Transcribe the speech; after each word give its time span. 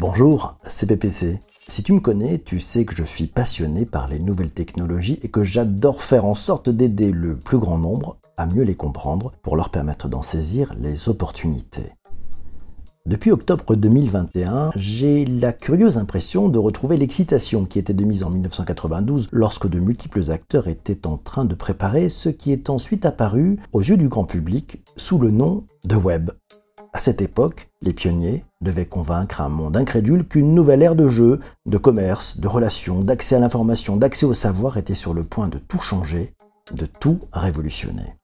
Bonjour, 0.00 0.58
c'est 0.66 0.86
PPC. 0.86 1.38
Si 1.68 1.84
tu 1.84 1.92
me 1.92 2.00
connais, 2.00 2.38
tu 2.38 2.58
sais 2.58 2.84
que 2.84 2.96
je 2.96 3.04
suis 3.04 3.28
passionné 3.28 3.86
par 3.86 4.08
les 4.08 4.18
nouvelles 4.18 4.50
technologies 4.50 5.20
et 5.22 5.28
que 5.28 5.44
j'adore 5.44 6.02
faire 6.02 6.24
en 6.24 6.34
sorte 6.34 6.68
d'aider 6.68 7.12
le 7.12 7.36
plus 7.36 7.58
grand 7.58 7.78
nombre 7.78 8.16
à 8.36 8.46
mieux 8.46 8.64
les 8.64 8.74
comprendre 8.74 9.30
pour 9.42 9.54
leur 9.54 9.70
permettre 9.70 10.08
d'en 10.08 10.22
saisir 10.22 10.74
les 10.80 11.08
opportunités. 11.08 11.92
Depuis 13.06 13.30
octobre 13.30 13.76
2021, 13.76 14.72
j'ai 14.74 15.26
la 15.26 15.52
curieuse 15.52 15.96
impression 15.96 16.48
de 16.48 16.58
retrouver 16.58 16.96
l'excitation 16.96 17.64
qui 17.64 17.78
était 17.78 17.94
de 17.94 18.04
mise 18.04 18.24
en 18.24 18.30
1992 18.30 19.28
lorsque 19.30 19.68
de 19.68 19.78
multiples 19.78 20.32
acteurs 20.32 20.66
étaient 20.66 21.06
en 21.06 21.18
train 21.18 21.44
de 21.44 21.54
préparer 21.54 22.08
ce 22.08 22.30
qui 22.30 22.50
est 22.50 22.68
ensuite 22.68 23.06
apparu 23.06 23.60
aux 23.72 23.82
yeux 23.82 23.96
du 23.96 24.08
grand 24.08 24.24
public 24.24 24.82
sous 24.96 25.18
le 25.18 25.30
nom 25.30 25.66
de 25.84 25.94
web. 25.94 26.32
À 26.96 27.00
cette 27.00 27.20
époque, 27.20 27.70
les 27.82 27.92
pionniers 27.92 28.44
devaient 28.60 28.86
convaincre 28.86 29.40
un 29.40 29.48
monde 29.48 29.76
incrédule 29.76 30.24
qu'une 30.28 30.54
nouvelle 30.54 30.80
ère 30.80 30.94
de 30.94 31.08
jeu, 31.08 31.40
de 31.66 31.76
commerce, 31.76 32.38
de 32.38 32.46
relations, 32.46 33.00
d'accès 33.00 33.34
à 33.34 33.40
l'information, 33.40 33.96
d'accès 33.96 34.26
au 34.26 34.32
savoir 34.32 34.76
était 34.76 34.94
sur 34.94 35.12
le 35.12 35.24
point 35.24 35.48
de 35.48 35.58
tout 35.58 35.80
changer, 35.80 36.36
de 36.72 36.86
tout 36.86 37.18
révolutionner. 37.32 38.14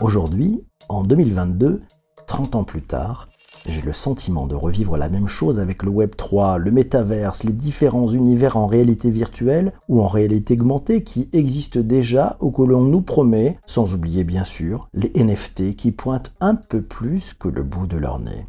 Aujourd'hui, 0.00 0.62
en 0.88 1.02
2022, 1.02 1.82
30 2.28 2.54
ans 2.54 2.64
plus 2.64 2.82
tard, 2.82 3.26
j'ai 3.68 3.82
le 3.82 3.92
sentiment 3.92 4.46
de 4.46 4.54
revivre 4.54 4.96
la 4.96 5.08
même 5.08 5.26
chose 5.26 5.58
avec 5.60 5.82
le 5.82 5.90
Web 5.90 6.16
3, 6.16 6.58
le 6.58 6.70
métaverse, 6.70 7.44
les 7.44 7.52
différents 7.52 8.08
univers 8.08 8.56
en 8.56 8.66
réalité 8.66 9.10
virtuelle 9.10 9.72
ou 9.88 10.00
en 10.00 10.06
réalité 10.06 10.54
augmentée 10.54 11.02
qui 11.02 11.28
existent 11.32 11.80
déjà 11.80 12.36
ou 12.40 12.50
que 12.50 12.62
l'on 12.62 12.82
nous 12.82 13.02
promet, 13.02 13.58
sans 13.66 13.94
oublier 13.94 14.24
bien 14.24 14.44
sûr 14.44 14.88
les 14.94 15.12
NFT 15.14 15.76
qui 15.76 15.92
pointent 15.92 16.34
un 16.40 16.54
peu 16.54 16.82
plus 16.82 17.34
que 17.34 17.48
le 17.48 17.62
bout 17.62 17.86
de 17.86 17.96
leur 17.96 18.18
nez. 18.18 18.46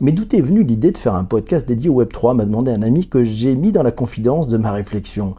Mais 0.00 0.12
d'où 0.12 0.24
est 0.32 0.40
venue 0.40 0.64
l'idée 0.64 0.90
de 0.90 0.98
faire 0.98 1.14
un 1.14 1.24
podcast 1.24 1.68
dédié 1.68 1.88
au 1.88 1.94
Web 1.94 2.12
3 2.12 2.34
m'a 2.34 2.44
demandé 2.44 2.72
un 2.72 2.82
ami 2.82 3.06
que 3.06 3.22
j'ai 3.22 3.54
mis 3.54 3.72
dans 3.72 3.82
la 3.82 3.92
confidence 3.92 4.48
de 4.48 4.56
ma 4.56 4.72
réflexion. 4.72 5.36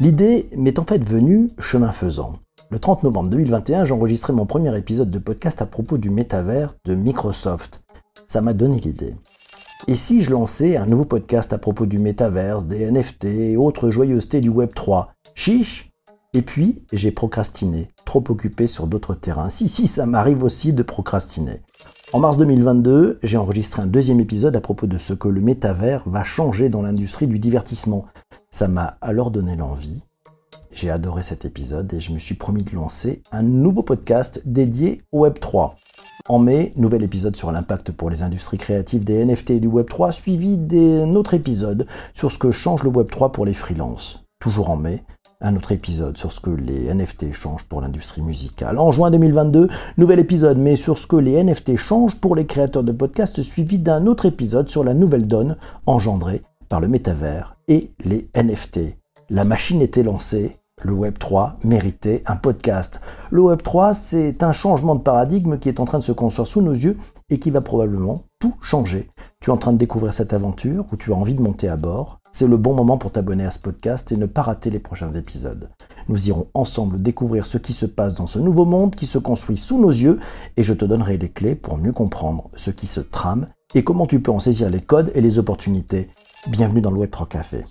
L'idée 0.00 0.48
m'est 0.56 0.78
en 0.78 0.84
fait 0.84 1.04
venue 1.04 1.48
chemin 1.58 1.92
faisant. 1.92 2.34
Le 2.70 2.80
30 2.80 3.04
novembre 3.04 3.30
2021, 3.30 3.84
j'enregistrais 3.84 4.32
mon 4.32 4.44
premier 4.44 4.76
épisode 4.76 5.10
de 5.10 5.18
podcast 5.20 5.62
à 5.62 5.66
propos 5.66 5.98
du 5.98 6.10
métavers 6.10 6.74
de 6.84 6.96
Microsoft 6.96 7.85
ça 8.26 8.40
m'a 8.40 8.52
donné 8.52 8.78
l'idée. 8.78 9.14
Et 9.88 9.94
si 9.94 10.24
je 10.24 10.30
lançais 10.30 10.76
un 10.76 10.86
nouveau 10.86 11.04
podcast 11.04 11.52
à 11.52 11.58
propos 11.58 11.86
du 11.86 11.98
métaverse, 11.98 12.64
des 12.64 12.90
NFT 12.90 13.24
et 13.24 13.56
autres 13.56 13.90
joyeusetés 13.90 14.40
du 14.40 14.48
Web 14.48 14.74
3 14.74 15.12
Chiche 15.34 15.92
Et 16.32 16.42
puis, 16.42 16.84
j'ai 16.92 17.12
procrastiné, 17.12 17.88
trop 18.04 18.24
occupé 18.28 18.66
sur 18.66 18.86
d'autres 18.86 19.14
terrains. 19.14 19.50
Si, 19.50 19.68
si, 19.68 19.86
ça 19.86 20.06
m'arrive 20.06 20.42
aussi 20.42 20.72
de 20.72 20.82
procrastiner. 20.82 21.62
En 22.12 22.18
mars 22.18 22.36
2022, 22.38 23.18
j'ai 23.22 23.36
enregistré 23.36 23.82
un 23.82 23.86
deuxième 23.86 24.20
épisode 24.20 24.56
à 24.56 24.60
propos 24.60 24.86
de 24.86 24.98
ce 24.98 25.12
que 25.12 25.28
le 25.28 25.40
métavers 25.40 26.02
va 26.08 26.24
changer 26.24 26.68
dans 26.68 26.82
l'industrie 26.82 27.26
du 27.26 27.38
divertissement. 27.38 28.06
Ça 28.50 28.68
m'a 28.68 28.96
alors 29.00 29.30
donné 29.30 29.56
l'envie. 29.56 30.02
J'ai 30.72 30.90
adoré 30.90 31.22
cet 31.22 31.44
épisode 31.44 31.92
et 31.94 32.00
je 32.00 32.12
me 32.12 32.18
suis 32.18 32.34
promis 32.34 32.62
de 32.62 32.74
lancer 32.74 33.22
un 33.32 33.42
nouveau 33.42 33.82
podcast 33.82 34.42
dédié 34.44 35.02
au 35.12 35.20
Web 35.20 35.38
3. 35.40 35.76
En 36.28 36.40
mai, 36.40 36.72
nouvel 36.74 37.04
épisode 37.04 37.36
sur 37.36 37.52
l'impact 37.52 37.92
pour 37.92 38.10
les 38.10 38.24
industries 38.24 38.58
créatives 38.58 39.04
des 39.04 39.24
NFT 39.24 39.50
et 39.50 39.60
du 39.60 39.68
Web3, 39.68 40.10
suivi 40.10 40.58
d'un 40.58 41.14
autre 41.14 41.34
épisode 41.34 41.86
sur 42.14 42.32
ce 42.32 42.38
que 42.38 42.50
change 42.50 42.82
le 42.82 42.90
Web3 42.90 43.30
pour 43.30 43.46
les 43.46 43.54
freelances. 43.54 44.24
Toujours 44.40 44.70
en 44.70 44.76
mai, 44.76 45.04
un 45.40 45.54
autre 45.54 45.70
épisode 45.70 46.16
sur 46.16 46.32
ce 46.32 46.40
que 46.40 46.50
les 46.50 46.92
NFT 46.92 47.32
changent 47.32 47.68
pour 47.68 47.80
l'industrie 47.80 48.22
musicale. 48.22 48.80
En 48.80 48.90
juin 48.90 49.12
2022, 49.12 49.68
nouvel 49.98 50.18
épisode, 50.18 50.58
mais 50.58 50.74
sur 50.74 50.98
ce 50.98 51.06
que 51.06 51.14
les 51.14 51.40
NFT 51.44 51.76
changent 51.76 52.16
pour 52.16 52.34
les 52.34 52.46
créateurs 52.46 52.82
de 52.82 52.90
podcasts, 52.90 53.40
suivi 53.42 53.78
d'un 53.78 54.08
autre 54.08 54.26
épisode 54.26 54.68
sur 54.68 54.82
la 54.82 54.94
nouvelle 54.94 55.28
donne 55.28 55.56
engendrée 55.86 56.42
par 56.68 56.80
le 56.80 56.88
métavers 56.88 57.56
et 57.68 57.92
les 58.04 58.28
NFT. 58.34 58.96
La 59.30 59.44
machine 59.44 59.80
était 59.80 60.02
lancée, 60.02 60.56
le 60.84 60.92
Web 60.92 61.18
3 61.18 61.58
méritait 61.64 62.22
un 62.26 62.36
podcast. 62.36 63.00
Le 63.30 63.40
Web 63.40 63.62
3, 63.62 63.94
c'est 63.94 64.42
un 64.42 64.52
changement 64.52 64.94
de 64.94 65.00
paradigme 65.00 65.58
qui 65.58 65.70
est 65.70 65.80
en 65.80 65.86
train 65.86 65.98
de 65.98 66.02
se 66.02 66.12
construire 66.12 66.46
sous 66.46 66.60
nos 66.60 66.74
yeux 66.74 66.98
et 67.30 67.38
qui 67.38 67.50
va 67.50 67.62
probablement 67.62 68.24
tout 68.38 68.54
changer. 68.60 69.08
Tu 69.40 69.48
es 69.48 69.52
en 69.52 69.56
train 69.56 69.72
de 69.72 69.78
découvrir 69.78 70.12
cette 70.12 70.34
aventure 70.34 70.84
ou 70.92 70.96
tu 70.96 71.12
as 71.12 71.16
envie 71.16 71.34
de 71.34 71.40
monter 71.40 71.68
à 71.68 71.76
bord. 71.76 72.20
C'est 72.30 72.46
le 72.46 72.58
bon 72.58 72.74
moment 72.74 72.98
pour 72.98 73.10
t'abonner 73.10 73.46
à 73.46 73.50
ce 73.50 73.58
podcast 73.58 74.12
et 74.12 74.18
ne 74.18 74.26
pas 74.26 74.42
rater 74.42 74.68
les 74.68 74.78
prochains 74.78 75.12
épisodes. 75.12 75.70
Nous 76.08 76.28
irons 76.28 76.48
ensemble 76.52 77.00
découvrir 77.00 77.46
ce 77.46 77.56
qui 77.56 77.72
se 77.72 77.86
passe 77.86 78.14
dans 78.14 78.26
ce 78.26 78.38
nouveau 78.38 78.66
monde 78.66 78.94
qui 78.94 79.06
se 79.06 79.16
construit 79.16 79.56
sous 79.56 79.80
nos 79.80 79.90
yeux 79.90 80.20
et 80.58 80.62
je 80.62 80.74
te 80.74 80.84
donnerai 80.84 81.16
les 81.16 81.30
clés 81.30 81.54
pour 81.54 81.78
mieux 81.78 81.92
comprendre 81.92 82.50
ce 82.54 82.70
qui 82.70 82.86
se 82.86 83.00
trame 83.00 83.48
et 83.74 83.82
comment 83.82 84.06
tu 84.06 84.20
peux 84.20 84.30
en 84.30 84.40
saisir 84.40 84.68
les 84.68 84.82
codes 84.82 85.10
et 85.14 85.22
les 85.22 85.38
opportunités. 85.38 86.10
Bienvenue 86.48 86.82
dans 86.82 86.90
le 86.90 87.00
Web 87.00 87.10
3 87.10 87.28
Café. 87.28 87.64